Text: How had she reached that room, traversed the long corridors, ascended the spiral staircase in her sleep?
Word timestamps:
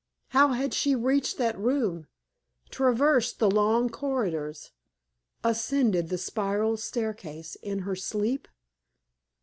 How 0.29 0.53
had 0.53 0.73
she 0.73 0.95
reached 0.95 1.37
that 1.37 1.55
room, 1.59 2.07
traversed 2.71 3.37
the 3.37 3.51
long 3.51 3.87
corridors, 3.87 4.71
ascended 5.43 6.09
the 6.09 6.17
spiral 6.17 6.75
staircase 6.77 7.53
in 7.61 7.83
her 7.85 7.95
sleep? 7.95 8.47